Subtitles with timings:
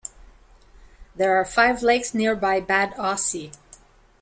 [1.15, 3.51] There are five lakes nearby Bad Aussee.